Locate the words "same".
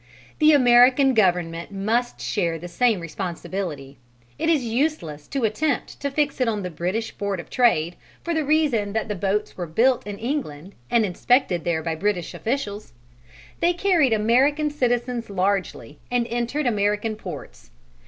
2.67-2.99